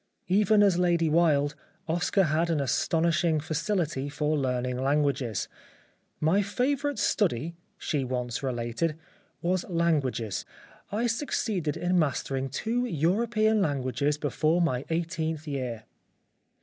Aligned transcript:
Even 0.29 0.63
as 0.63 0.79
Lady 0.79 1.11
Wilde, 1.11 1.53
Oscar 1.87 2.23
had 2.23 2.49
an 2.49 2.59
astonishing 2.59 3.39
facility 3.39 4.09
for 4.09 4.35
learning 4.35 4.79
languages." 4.81 5.47
My 6.29 6.41
favourite 6.41 6.97
study," 6.97 7.55
she 7.77 8.03
once 8.03 8.41
related," 8.41 8.97
was 9.43 9.63
languages; 9.69 10.43
I 10.91 11.05
succeeded 11.05 11.77
in 11.77 11.99
mastering 11.99 12.49
two 12.49 12.83
European 12.87 13.61
languages 13.61 14.17
before 14.17 14.59
my 14.59 14.85
eighteenth 14.89 15.47
year." 15.47 15.83